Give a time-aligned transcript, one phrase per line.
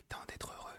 [0.00, 0.78] est temps d'être heureux.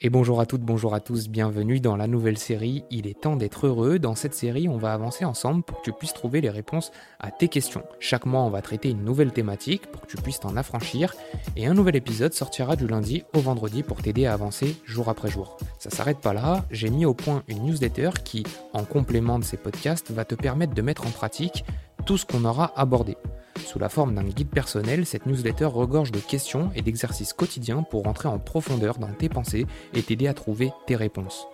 [0.00, 3.36] Et bonjour à toutes, bonjour à tous, bienvenue dans la nouvelle série Il est temps
[3.36, 3.98] d'être heureux.
[3.98, 6.90] Dans cette série, on va avancer ensemble pour que tu puisses trouver les réponses
[7.20, 7.84] à tes questions.
[8.00, 11.14] Chaque mois, on va traiter une nouvelle thématique pour que tu puisses t'en affranchir.
[11.54, 15.28] Et un nouvel épisode sortira du lundi au vendredi pour t'aider à avancer jour après
[15.28, 15.58] jour.
[15.78, 19.58] Ça s'arrête pas là, j'ai mis au point une newsletter qui, en complément de ces
[19.58, 21.66] podcasts, va te permettre de mettre en pratique
[22.06, 23.18] tout ce qu'on aura abordé.
[23.64, 28.04] Sous la forme d'un guide personnel, cette newsletter regorge de questions et d'exercices quotidiens pour
[28.04, 31.46] rentrer en profondeur dans tes pensées et t'aider à trouver tes réponses.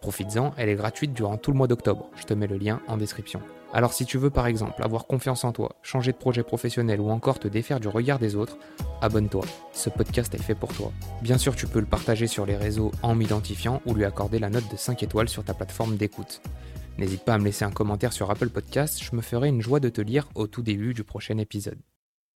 [0.00, 2.08] Profites-en, elle est gratuite durant tout le mois d'octobre.
[2.16, 3.40] Je te mets le lien en description.
[3.72, 7.10] Alors si tu veux par exemple avoir confiance en toi, changer de projet professionnel ou
[7.10, 8.58] encore te défaire du regard des autres,
[9.00, 9.44] abonne-toi.
[9.72, 10.90] Ce podcast est fait pour toi.
[11.22, 14.50] Bien sûr, tu peux le partager sur les réseaux en m'identifiant ou lui accorder la
[14.50, 16.40] note de 5 étoiles sur ta plateforme d'écoute.
[17.00, 19.80] N'hésite pas à me laisser un commentaire sur Apple Podcast, je me ferai une joie
[19.80, 21.78] de te lire au tout début du prochain épisode.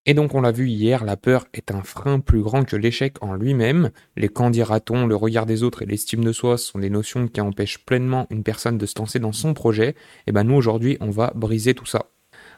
[0.06, 3.22] Et donc on l'a vu hier, la peur est un frein plus grand que l'échec
[3.22, 3.90] en lui-même.
[4.16, 7.42] Les quand dira-t-on, le regard des autres et l'estime de soi sont des notions qui
[7.42, 9.96] empêchent pleinement une personne de se lancer dans son projet.
[10.26, 12.06] Et ben nous aujourd'hui on va briser tout ça.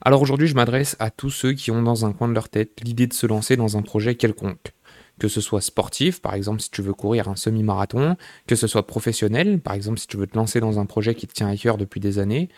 [0.01, 2.83] Alors aujourd'hui je m'adresse à tous ceux qui ont dans un coin de leur tête
[2.85, 4.76] l'idée de se lancer dans un projet quelconque
[5.19, 8.87] que ce soit sportif, par exemple si tu veux courir un semi-marathon, que ce soit
[8.87, 11.57] professionnel, par exemple si tu veux te lancer dans un projet qui te tient à
[11.57, 12.49] cœur depuis des années,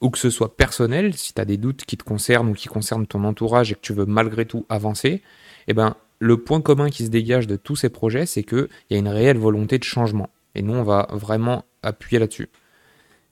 [0.00, 2.68] ou que ce soit personnel, si tu as des doutes qui te concernent ou qui
[2.68, 5.22] concernent ton entourage et que tu veux malgré tout avancer,
[5.68, 8.94] eh ben, le point commun qui se dégage de tous ces projets, c'est qu'il y
[8.94, 10.28] a une réelle volonté de changement.
[10.54, 12.48] Et nous, on va vraiment appuyer là-dessus.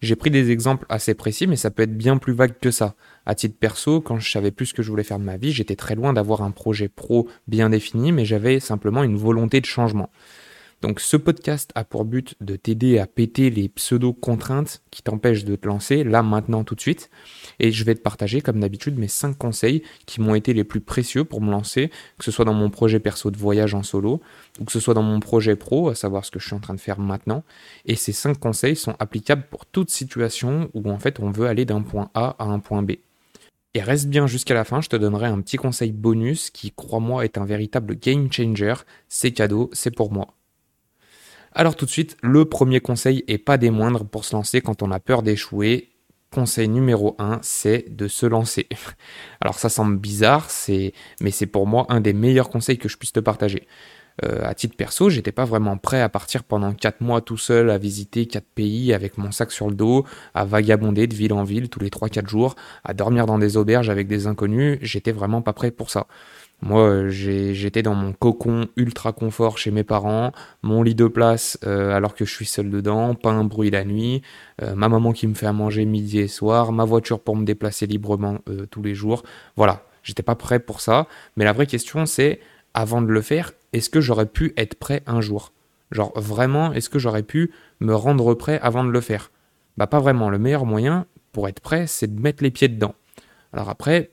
[0.00, 2.94] J'ai pris des exemples assez précis, mais ça peut être bien plus vague que ça.
[3.26, 5.52] À titre perso, quand je savais plus ce que je voulais faire de ma vie,
[5.52, 9.66] j'étais très loin d'avoir un projet pro bien défini, mais j'avais simplement une volonté de
[9.66, 10.10] changement.
[10.80, 15.54] Donc ce podcast a pour but de t'aider à péter les pseudo-contraintes qui t'empêchent de
[15.54, 17.10] te lancer là, maintenant, tout de suite.
[17.58, 20.80] Et je vais te partager, comme d'habitude, mes 5 conseils qui m'ont été les plus
[20.80, 24.22] précieux pour me lancer, que ce soit dans mon projet perso de voyage en solo,
[24.58, 26.60] ou que ce soit dans mon projet pro, à savoir ce que je suis en
[26.60, 27.44] train de faire maintenant.
[27.84, 31.66] Et ces 5 conseils sont applicables pour toute situation où en fait on veut aller
[31.66, 32.92] d'un point A à un point B.
[33.74, 37.24] Et reste bien jusqu'à la fin, je te donnerai un petit conseil bonus qui, crois-moi,
[37.24, 38.74] est un véritable game changer.
[39.08, 40.39] C'est cadeau, c'est pour moi.
[41.52, 44.82] Alors tout de suite, le premier conseil et pas des moindres pour se lancer quand
[44.82, 45.88] on a peur d'échouer.
[46.32, 48.68] Conseil numéro 1, c'est de se lancer.
[49.40, 50.48] Alors ça semble bizarre,
[51.20, 53.66] mais c'est pour moi un des meilleurs conseils que je puisse te partager.
[54.24, 57.70] Euh, à titre perso, j'étais pas vraiment prêt à partir pendant 4 mois tout seul
[57.70, 61.42] à visiter 4 pays avec mon sac sur le dos, à vagabonder de ville en
[61.42, 65.42] ville tous les 3-4 jours, à dormir dans des auberges avec des inconnus, j'étais vraiment
[65.42, 66.06] pas prêt pour ça.
[66.62, 70.32] Moi, j'étais dans mon cocon ultra confort chez mes parents,
[70.62, 73.84] mon lit de place euh, alors que je suis seul dedans, pas un bruit la
[73.84, 74.20] nuit,
[74.62, 77.44] euh, ma maman qui me fait à manger midi et soir, ma voiture pour me
[77.44, 79.22] déplacer librement euh, tous les jours.
[79.56, 81.06] Voilà, j'étais pas prêt pour ça.
[81.36, 82.40] Mais la vraie question, c'est
[82.74, 85.52] avant de le faire, est-ce que j'aurais pu être prêt un jour?
[85.90, 89.30] Genre vraiment, est-ce que j'aurais pu me rendre prêt avant de le faire?
[89.76, 90.30] Bah pas vraiment.
[90.30, 92.94] Le meilleur moyen pour être prêt, c'est de mettre les pieds dedans.
[93.52, 94.10] Alors après,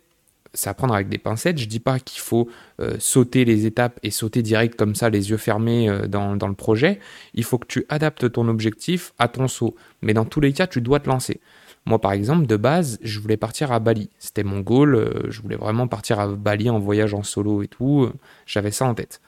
[0.58, 1.60] c'est à prendre avec des pincettes.
[1.60, 2.50] Je dis pas qu'il faut
[2.82, 6.54] euh, sauter les étapes et sauter direct comme ça, les yeux fermés euh, dans, le
[6.56, 7.00] projet.
[7.36, 9.76] Il faut que tu adaptes ton objectif à ton saut.
[10.02, 11.42] Mais dans tous les cas, tu dois te lancer.
[11.86, 14.10] Moi, par exemple, de base, je voulais partir à Bali.
[14.18, 14.96] C'était mon goal.
[14.96, 18.10] Euh, je voulais vraiment partir à Bali en voyage en solo et tout.
[18.48, 19.22] J'avais ça en tête.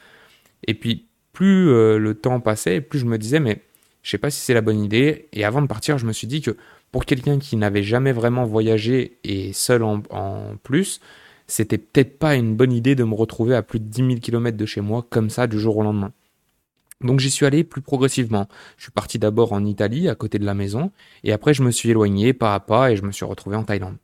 [0.68, 1.68] Et puis, plus
[1.98, 3.62] le temps passait, plus je me disais, mais
[4.02, 5.28] je sais pas si c'est la bonne idée.
[5.32, 6.58] Et avant de partir, je me suis dit que
[6.92, 10.02] pour quelqu'un qui n'avait jamais vraiment voyagé et seul en,
[10.64, 11.00] plus,
[11.48, 14.58] c'était peut-être pas une bonne idée de me retrouver à plus de 10 000 km
[14.58, 16.12] de chez moi comme ça du jour au lendemain.
[17.02, 18.48] Donc j'y suis allé plus progressivement.
[18.78, 20.92] Je suis parti d'abord en Italie, à côté de la maison,
[21.24, 23.64] et après je me suis éloigné pas à pas et je me suis retrouvé en
[23.64, 23.98] Thaïlande.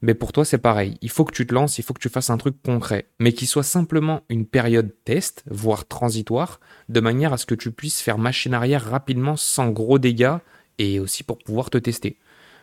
[0.00, 2.08] Mais pour toi c'est pareil, il faut que tu te lances, il faut que tu
[2.08, 7.32] fasses un truc concret, mais qui soit simplement une période test, voire transitoire, de manière
[7.32, 10.38] à ce que tu puisses faire machine arrière rapidement sans gros dégâts
[10.78, 12.18] et aussi pour pouvoir te tester.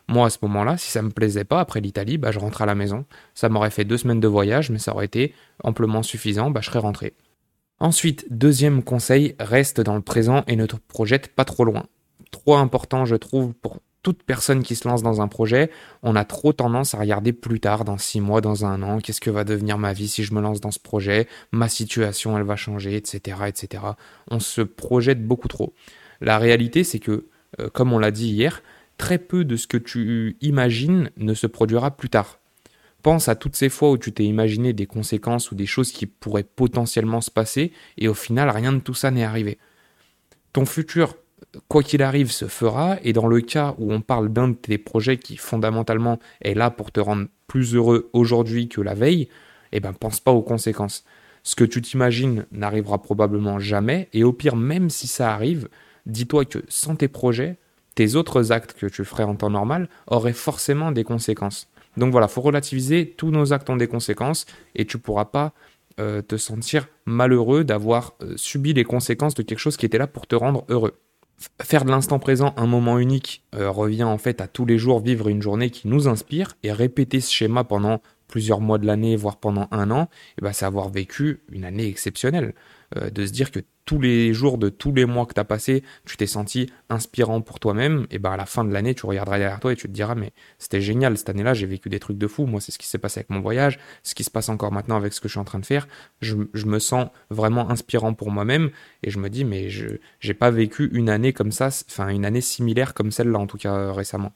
[0.07, 2.65] Moi, à ce moment-là, si ça me plaisait pas, après l'Italie, bah, je rentre à
[2.65, 3.05] la maison.
[3.33, 5.33] Ça m'aurait fait deux semaines de voyage, mais ça aurait été
[5.63, 7.13] amplement suffisant, bah, je serais rentré.
[7.79, 11.85] Ensuite, deuxième conseil, reste dans le présent et ne te projette pas trop loin.
[12.31, 15.71] Trop important, je trouve, pour toute personne qui se lance dans un projet,
[16.03, 19.19] on a trop tendance à regarder plus tard, dans six mois, dans un an, qu'est-ce
[19.19, 22.43] que va devenir ma vie si je me lance dans ce projet, ma situation, elle
[22.43, 23.83] va changer, etc., etc.
[24.29, 25.73] On se projette beaucoup trop.
[26.21, 27.25] La réalité, c'est que
[27.59, 28.61] euh, comme on l'a dit hier,
[28.97, 32.39] très peu de ce que tu imagines ne se produira plus tard.
[33.01, 36.07] Pense à toutes ces fois où tu t'es imaginé des conséquences ou des choses qui
[36.07, 39.59] pourraient potentiellement se passer et au final rien de tout ça n'est arrivé.
[40.53, 41.15] Ton futur,
[41.67, 44.77] quoi qu'il arrive, se fera et dans le cas où on parle d'un de tes
[44.77, 49.29] projets qui fondamentalement est là pour te rendre plus heureux aujourd'hui que la veille,
[49.71, 51.03] eh ben pense pas aux conséquences.
[51.43, 55.69] Ce que tu t'imagines n'arrivera probablement jamais, et au pire, même si ça arrive,
[56.05, 57.57] dis-toi que sans tes projets,
[57.95, 61.67] tes autres actes que tu ferais en temps normal auraient forcément des conséquences.
[61.97, 65.53] Donc voilà, faut relativiser, tous nos actes ont des conséquences, et tu pourras pas
[65.99, 70.07] euh, te sentir malheureux d'avoir euh, subi les conséquences de quelque chose qui était là
[70.07, 70.99] pour te rendre heureux.
[71.61, 74.99] faire de l'instant présent un moment unique euh, revient en fait à tous les jours
[74.99, 79.15] vivre une journée qui nous inspire et répéter ce schéma pendant plusieurs mois de l'année,
[79.15, 82.53] voire pendant un an, et ben, c'est avoir vécu une année exceptionnelle.
[82.97, 85.45] Euh, de se dire que tous les jours de tous les mois que tu as
[85.45, 89.05] passé, tu t'es senti inspirant pour toi-même, et ben à la fin de l'année, tu
[89.05, 91.99] regarderas derrière toi et tu te diras mais c'était génial cette année-là, j'ai vécu des
[91.99, 92.45] trucs de fou.
[92.45, 94.97] Moi, c'est ce qui s'est passé avec mon voyage, ce qui se passe encore maintenant
[94.97, 95.87] avec ce que je suis en train de faire.
[96.21, 98.71] Je, me sens vraiment inspirant pour moi-même
[99.03, 99.87] et je me dis mais je
[100.19, 103.57] j'ai pas vécu une année comme ça, enfin une année similaire comme celle-là en tout
[103.57, 104.33] cas euh, récemment.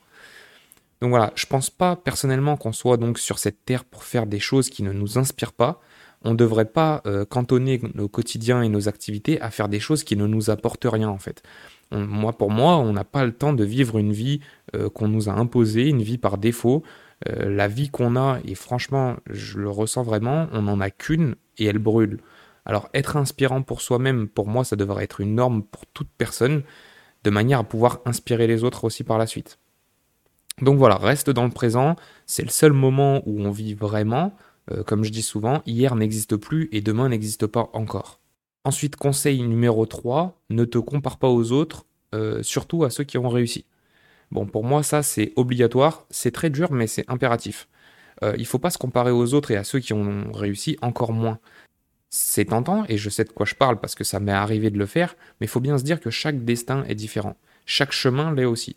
[1.01, 4.39] Donc voilà, je pense pas personnellement qu'on soit donc sur cette terre pour faire des
[4.39, 5.79] choses qui ne nous inspirent pas.
[6.23, 10.03] On ne devrait pas euh, cantonner nos quotidiens et nos activités à faire des choses
[10.03, 11.41] qui ne nous apportent rien en fait.
[11.91, 14.41] moi, pour moi, on n'a pas le temps de vivre une vie
[14.75, 16.83] euh, qu'on nous a imposée, une vie par défaut.
[17.27, 21.35] Euh, la vie qu'on a, et franchement, je le ressens vraiment, on n'en a qu'une
[21.57, 22.19] et elle brûle.
[22.65, 26.63] Alors être inspirant pour soi-même, pour moi, ça devrait être une norme pour toute personne,
[27.23, 29.59] de manière à pouvoir inspirer les autres aussi par la suite.
[30.61, 31.95] Donc voilà, reste dans le présent,
[32.25, 34.33] c'est le seul moment où on vit vraiment.
[34.71, 38.19] Euh, comme je dis souvent, hier n'existe plus et demain n'existe pas encore.
[38.65, 43.17] Ensuite, conseil numéro 3, ne te compare pas aux autres, euh, surtout à ceux qui
[43.17, 43.65] ont réussi.
[44.31, 47.67] Bon, pour moi, ça c'est obligatoire, c'est très dur, mais c'est impératif.
[48.21, 50.77] Euh, il ne faut pas se comparer aux autres et à ceux qui ont réussi
[50.81, 51.39] encore moins.
[52.09, 54.77] C'est tentant, et je sais de quoi je parle parce que ça m'est arrivé de
[54.77, 57.37] le faire, mais il faut bien se dire que chaque destin est différent.
[57.65, 58.75] Chaque chemin l'est aussi.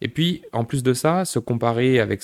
[0.00, 2.22] Et puis, en plus de ça, se comparer avec,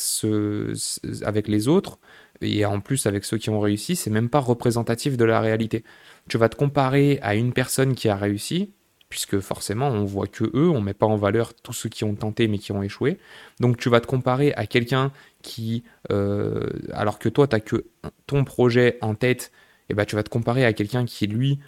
[1.48, 1.98] les autres,
[2.40, 5.84] et en plus avec ceux qui ont réussi, c'est même pas représentatif de la réalité.
[6.28, 8.72] Tu vas te comparer à une personne qui a réussi,
[9.08, 12.14] puisque forcément on voit que eux, on met pas en valeur tous ceux qui ont
[12.14, 13.18] tenté mais qui ont échoué.
[13.60, 17.84] Donc tu vas te comparer à quelqu'un qui, euh, alors que toi tu as que
[18.26, 19.52] ton projet en tête,
[19.90, 21.58] et eh ben tu vas te comparer à quelqu'un qui lui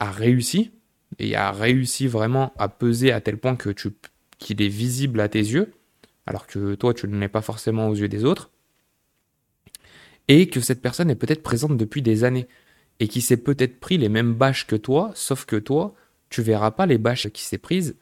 [0.00, 0.70] a réussi
[1.18, 3.88] et a réussi vraiment à peser à tel point que tu
[4.42, 5.72] qu'il est visible à tes yeux,
[6.26, 8.50] alors que toi tu ne l'es pas forcément aux yeux des autres,
[10.28, 12.48] et que cette personne est peut-être présente depuis des années,
[13.00, 15.94] et qui s'est peut-être pris les mêmes bâches que toi, sauf que toi,
[16.28, 17.96] tu verras pas les bâches qui s'est prises,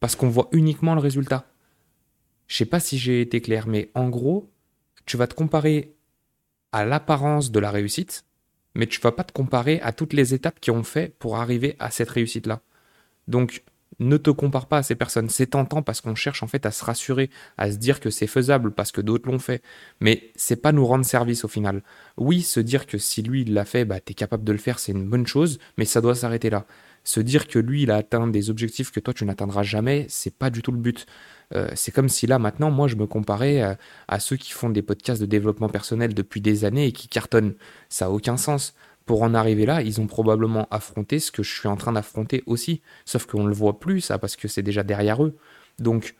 [0.00, 1.46] parce qu'on voit uniquement le résultat.
[2.46, 4.50] Je sais pas si j'ai été clair, mais en gros,
[5.06, 5.94] tu vas te comparer
[6.72, 8.24] à l'apparence de la réussite,
[8.74, 11.76] mais tu vas pas te comparer à toutes les étapes qui ont fait pour arriver
[11.78, 12.60] à cette réussite-là.
[13.28, 13.62] Donc,
[14.00, 15.28] ne te compare pas à ces personnes.
[15.28, 18.26] C'est tentant parce qu'on cherche en fait à se rassurer, à se dire que c'est
[18.26, 19.62] faisable parce que d'autres l'ont fait.
[20.00, 21.82] Mais c'est pas nous rendre service au final.
[22.16, 24.78] Oui, se dire que si lui il l'a fait, bah t'es capable de le faire,
[24.78, 26.66] c'est une bonne chose, mais ça doit s'arrêter là.
[27.04, 30.34] Se dire que lui il a atteint des objectifs que toi tu n'atteindras jamais, c'est
[30.34, 31.06] pas du tout le but.
[31.54, 34.70] Euh, c'est comme si là maintenant moi je me comparais à, à ceux qui font
[34.70, 37.54] des podcasts de développement personnel depuis des années et qui cartonnent.
[37.88, 38.74] Ça a aucun sens
[39.10, 42.44] pour en arriver là, ils ont probablement affronté ce que je suis en train d'affronter
[42.46, 42.80] aussi.
[43.04, 45.36] Sauf qu'on ne le voit plus, ça, parce que c'est déjà derrière eux.
[45.80, 46.14] Donc,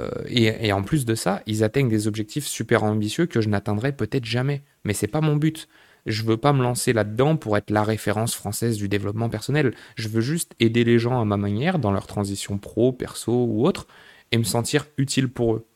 [0.00, 3.92] euh, et, en plus de ça, ils atteignent des objectifs super ambitieux que je n'atteindrai
[3.92, 4.62] peut-être jamais.
[4.84, 5.68] Mais c'est pas mon but.
[6.06, 9.74] Je veux pas me lancer là-dedans pour être la référence française du développement personnel.
[9.94, 13.66] Je veux juste aider les gens à ma manière dans leur transition pro, perso ou
[13.66, 13.86] autre,
[14.32, 15.66] et me sentir utile pour eux.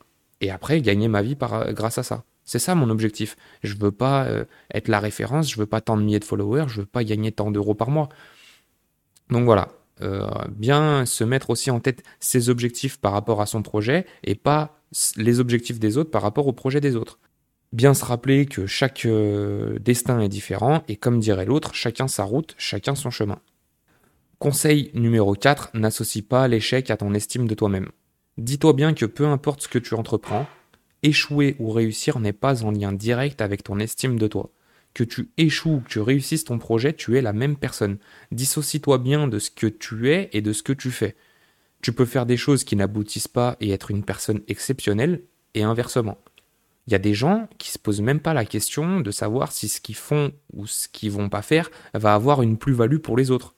[0.41, 1.37] Et après, gagner ma vie
[1.73, 2.23] grâce à ça.
[2.49, 3.37] C'est ça mon objectif.
[3.61, 6.65] Je veux pas euh, être la référence, je veux pas tant de milliers de followers,
[6.67, 8.09] je veux pas gagner tant d'euros par mois.
[9.29, 9.67] Donc voilà,
[10.01, 14.33] euh, bien se mettre aussi en tête ses objectifs par rapport à son projet et
[14.33, 14.81] pas
[15.15, 17.19] les objectifs des autres par rapport au projet des autres.
[17.71, 22.23] Bien se rappeler que chaque euh, destin est différent et comme dirait l'autre, chacun sa
[22.23, 23.41] route, chacun son chemin.
[24.39, 27.89] Conseil numéro 4, n'associe pas l'échec à ton estime de toi-même.
[28.39, 30.47] Dis-toi bien que peu importe ce que tu entreprends,
[31.03, 34.51] échouer ou réussir n'est pas en lien direct avec ton estime de toi.
[34.93, 37.97] Que tu échoues ou que tu réussisses ton projet, tu es la même personne.
[38.31, 41.15] Dissocie-toi bien de ce que tu es et de ce que tu fais.
[41.81, 45.21] Tu peux faire des choses qui n'aboutissent pas et être une personne exceptionnelle,
[45.55, 46.17] et inversement.
[46.87, 49.67] Il y a des gens qui se posent même pas la question de savoir si
[49.67, 53.31] ce qu'ils font ou ce qu'ils vont pas faire va avoir une plus-value pour les
[53.31, 53.55] autres,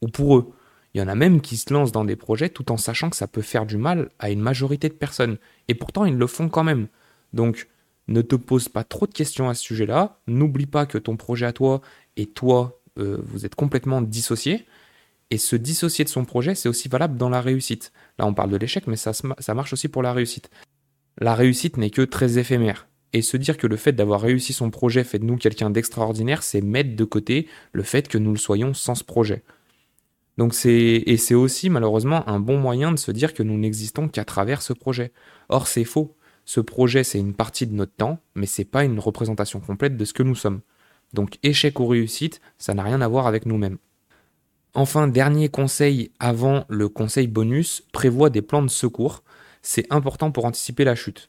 [0.00, 0.52] ou pour eux.
[0.94, 3.16] Il y en a même qui se lancent dans des projets tout en sachant que
[3.16, 5.38] ça peut faire du mal à une majorité de personnes.
[5.68, 6.88] Et pourtant, ils le font quand même.
[7.32, 7.68] Donc,
[8.08, 10.20] ne te pose pas trop de questions à ce sujet-là.
[10.26, 11.82] N'oublie pas que ton projet à toi
[12.16, 14.66] et toi, euh, vous êtes complètement dissociés.
[15.30, 17.92] Et se dissocier de son projet, c'est aussi valable dans la réussite.
[18.18, 20.48] Là, on parle de l'échec, mais ça, ça marche aussi pour la réussite.
[21.18, 22.88] La réussite n'est que très éphémère.
[23.12, 26.42] Et se dire que le fait d'avoir réussi son projet fait de nous quelqu'un d'extraordinaire,
[26.42, 29.42] c'est mettre de côté le fait que nous le soyons sans ce projet.
[30.38, 34.08] Donc c'est et c'est aussi malheureusement un bon moyen de se dire que nous n'existons
[34.08, 35.12] qu'à travers ce projet.
[35.48, 36.16] Or c'est faux.
[36.44, 40.04] Ce projet c'est une partie de notre temps, mais c'est pas une représentation complète de
[40.04, 40.60] ce que nous sommes.
[41.12, 43.78] Donc échec ou réussite, ça n'a rien à voir avec nous-mêmes.
[44.74, 49.24] Enfin, dernier conseil avant le conseil bonus, prévoit des plans de secours.
[49.60, 51.28] C'est important pour anticiper la chute.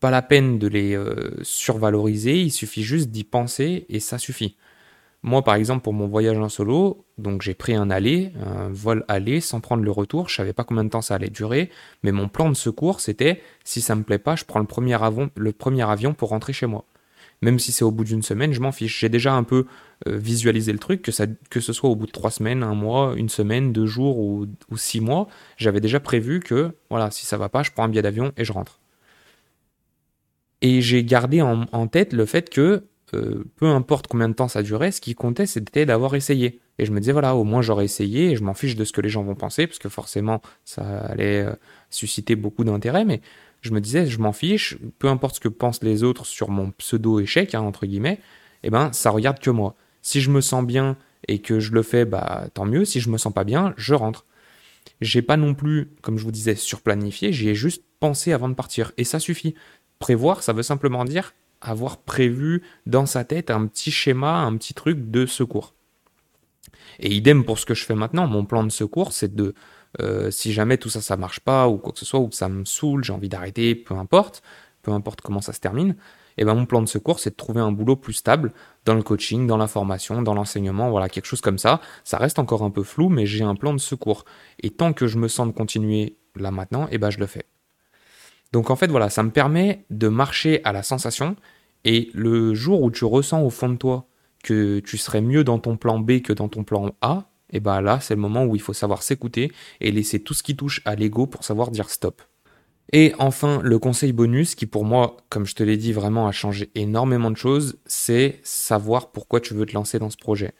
[0.00, 4.56] Pas la peine de les euh, survaloriser, il suffit juste d'y penser et ça suffit.
[5.22, 9.04] Moi, par exemple, pour mon voyage en solo, donc j'ai pris un aller, un vol
[9.08, 10.28] aller, sans prendre le retour.
[10.28, 11.70] Je savais pas combien de temps ça allait durer,
[12.02, 14.94] mais mon plan de secours, c'était si ça me plaît pas, je prends le premier
[14.94, 16.84] avion, pour rentrer chez moi.
[17.42, 19.00] Même si c'est au bout d'une semaine, je m'en fiche.
[19.00, 19.66] J'ai déjà un peu
[20.08, 23.28] euh, visualisé le truc, que, ce soit au bout de trois semaines, un mois, une
[23.28, 25.28] semaine, deux jours ou, ou six mois.
[25.56, 28.44] J'avais déjà prévu que, voilà, si ça va pas, je prends un billet d'avion et
[28.44, 28.80] je rentre.
[30.60, 32.84] Et j'ai gardé en, tête le fait que
[33.14, 36.60] euh, peu importe combien de temps ça durait, ce qui comptait, c'était d'avoir essayé.
[36.78, 38.92] Et je me disais, voilà, au moins j'aurais essayé et je m'en fiche de ce
[38.92, 41.52] que les gens vont penser, parce que forcément, ça allait euh,
[41.90, 43.20] susciter beaucoup d'intérêt, mais
[43.60, 46.70] je me disais, je m'en fiche, peu importe ce que pensent les autres sur mon
[46.70, 48.20] pseudo-échec, hein, entre guillemets,
[48.62, 49.74] eh ben, ça regarde que moi.
[50.02, 50.96] Si je me sens bien
[51.26, 52.84] et que je le fais, bah, tant mieux.
[52.84, 54.24] Si je me sens pas bien, je rentre.
[55.00, 58.54] J'ai pas non plus, comme je vous disais, surplanifié, j'y ai juste pensé avant de
[58.54, 58.92] partir.
[58.96, 59.54] Et ça suffit.
[59.98, 64.74] Prévoir, ça veut simplement dire avoir prévu dans sa tête un petit schéma, un petit
[64.74, 65.74] truc de secours.
[67.00, 69.54] Et idem pour ce que je fais maintenant, mon plan de secours, c'est de,
[70.00, 72.36] euh, si jamais tout ça, ça marche pas, ou quoi que ce soit, ou que
[72.36, 74.42] ça me saoule, j'ai envie d'arrêter, peu importe,
[74.82, 75.96] peu importe comment ça se termine,
[76.38, 78.52] et eh ben mon plan de secours, c'est de trouver un boulot plus stable
[78.84, 81.80] dans le coaching, dans la formation, dans l'enseignement, voilà, quelque chose comme ça.
[82.04, 84.24] Ça reste encore un peu flou, mais j'ai un plan de secours.
[84.62, 87.26] Et tant que je me sens de continuer là maintenant, et eh ben je le
[87.26, 87.44] fais.
[88.52, 91.36] Donc en fait, voilà, ça me permet de marcher à la sensation.
[91.84, 94.08] Et le jour où tu ressens au fond de toi
[94.42, 97.60] que tu serais mieux dans ton plan B que dans ton plan A, et eh
[97.60, 99.50] ben là, c'est le moment où il faut savoir s'écouter
[99.80, 102.20] et laisser tout ce qui touche à l'ego pour savoir dire stop.
[102.92, 106.32] Et enfin, le conseil bonus qui pour moi, comme je te l'ai dit, vraiment a
[106.32, 110.52] changé énormément de choses, c'est savoir pourquoi tu veux te lancer dans ce projet.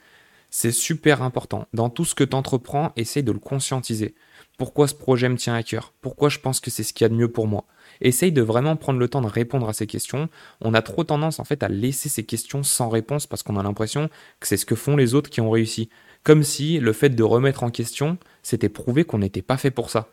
[0.51, 1.67] C'est super important.
[1.75, 4.15] Dans tout ce que tu entreprends, essaye de le conscientiser.
[4.59, 5.95] Pourquoi ce projet me tient à cœur?
[6.03, 7.65] Pourquoi je pense que c'est ce qu'il y a de mieux pour moi?
[8.01, 10.29] Essaye de vraiment prendre le temps de répondre à ces questions.
[10.61, 13.63] On a trop tendance en fait à laisser ces questions sans réponse parce qu'on a
[13.63, 14.11] l'impression
[14.41, 15.89] que c'est ce que font les autres qui ont réussi.
[16.25, 19.91] Comme si le fait de remettre en question, c'était prouver qu'on n'était pas fait pour
[19.91, 20.09] ça.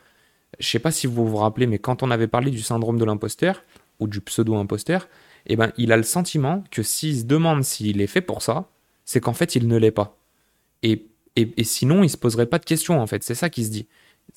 [0.60, 3.06] Je sais pas si vous vous rappelez, mais quand on avait parlé du syndrome de
[3.06, 3.64] l'imposteur
[4.00, 5.10] ou du pseudo-imposteur,
[5.48, 8.70] eh ben, il a le sentiment que s'il se demande s'il est fait pour ça,
[9.06, 10.18] c'est qu'en fait il ne l'est pas.
[10.84, 11.08] Et
[11.64, 13.24] sinon, il se poserait pas de questions en fait.
[13.24, 13.88] C'est ça qui se dit.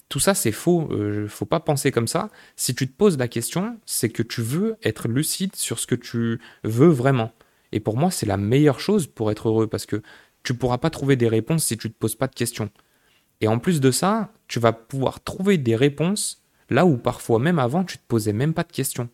[0.09, 0.89] Tout ça, c'est faux.
[0.91, 2.31] Euh, faut pas penser comme ça.
[2.57, 5.95] Si tu te poses la question, c'est que tu veux être lucide sur ce que
[5.95, 7.33] tu veux vraiment.
[7.73, 10.03] Et pour moi, c'est la meilleure chose pour être heureux parce que
[10.43, 12.71] tu pourras pas trouver des réponses si tu te poses pas de questions.
[13.41, 17.59] Et en plus de ça, tu vas pouvoir trouver des réponses là où parfois même
[17.59, 19.09] avant tu te posais même pas de questions.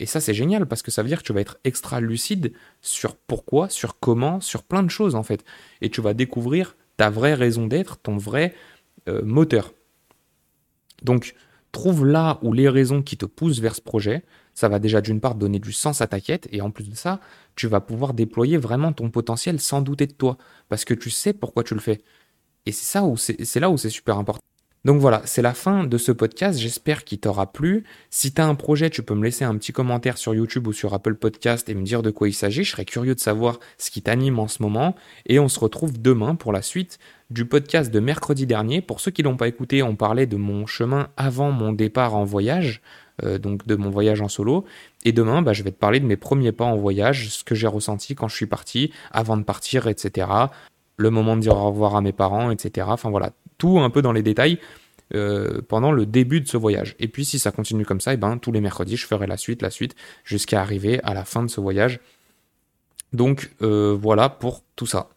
[0.00, 2.52] Et ça c'est génial parce que ça veut dire que tu vas être extra lucide
[2.82, 5.44] sur pourquoi, sur comment, sur plein de choses en fait.
[5.80, 8.54] Et tu vas découvrir ta vraie raison d'être, ton vrai
[9.08, 9.72] euh, moteur.
[11.02, 11.34] Donc,
[11.74, 14.22] trouve là où les raisons qui te poussent vers ce projet.
[14.54, 16.94] Ça va déjà d'une part donner du sens à ta quête et en plus de
[16.94, 17.20] ça,
[17.56, 21.32] tu vas pouvoir déployer vraiment ton potentiel sans douter de toi parce que tu sais
[21.32, 22.02] pourquoi tu le fais.
[22.64, 24.40] Et c'est ça où c'est là où c'est super important.
[24.84, 26.58] Donc voilà, c'est la fin de ce podcast.
[26.58, 27.84] J'espère qu'il t'aura plu.
[28.10, 30.74] Si tu as un projet, tu peux me laisser un petit commentaire sur YouTube ou
[30.74, 32.64] sur Apple Podcast et me dire de quoi il s'agit.
[32.64, 34.94] Je serais curieux de savoir ce qui t'anime en ce moment.
[35.24, 36.98] Et on se retrouve demain pour la suite
[37.34, 38.80] du podcast de mercredi dernier.
[38.80, 42.24] Pour ceux qui l'ont pas écouté, on parlait de mon chemin avant mon départ en
[42.24, 42.80] voyage.
[43.22, 44.64] Euh, donc de mon voyage en solo.
[45.04, 47.54] Et demain, bah, je vais te parler de mes premiers pas en voyage, ce que
[47.54, 50.28] j'ai ressenti quand je suis parti, avant de partir, etc.
[50.96, 52.86] Le moment de dire au revoir à mes parents, etc.
[52.90, 54.58] Enfin voilà, tout un peu dans les détails
[55.14, 56.96] euh, pendant le début de ce voyage.
[56.98, 59.26] Et puis si ça continue comme ça, et eh ben, tous les mercredis, je ferai
[59.28, 62.00] la suite, la suite, jusqu'à arriver à la fin de ce voyage.
[63.12, 65.08] Donc euh, voilà pour tout ça.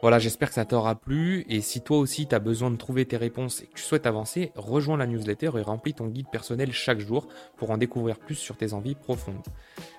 [0.00, 1.44] Voilà, j'espère que ça t'aura plu.
[1.48, 4.06] Et si toi aussi tu as besoin de trouver tes réponses et que tu souhaites
[4.06, 7.26] avancer, rejoins la newsletter et remplis ton guide personnel chaque jour
[7.56, 9.42] pour en découvrir plus sur tes envies profondes.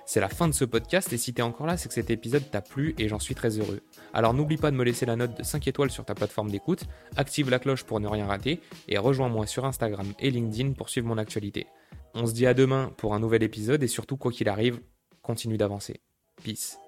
[0.06, 2.50] C'est la fin de ce podcast et si t'es encore là, c'est que cet épisode
[2.50, 3.80] t'a plu et j'en suis très heureux.
[4.14, 6.84] Alors n'oublie pas de me laisser la note de 5 étoiles sur ta plateforme d'écoute,
[7.16, 11.08] active la cloche pour ne rien rater et rejoins-moi sur Instagram et LinkedIn pour suivre
[11.08, 11.66] mon actualité.
[12.14, 14.80] On se dit à demain pour un nouvel épisode et surtout quoi qu'il arrive,
[15.22, 16.00] continue d'avancer.
[16.42, 16.78] Peace.